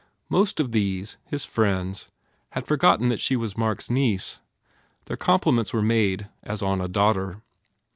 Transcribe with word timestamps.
Most 0.29 0.59
of 0.59 0.71
these, 0.71 1.17
his 1.27 1.45
friends, 1.45 2.09
had 2.53 2.65
forgotten 2.65 3.09
that 3.09 3.19
she 3.19 3.35
was 3.35 3.55
Mark 3.55 3.81
s 3.81 3.89
niece. 3.91 4.39
Their 5.05 5.15
compliments 5.15 5.73
were 5.73 5.83
made 5.83 6.27
as 6.41 6.63
on 6.63 6.81
a 6.81 6.87
daughter. 6.87 7.43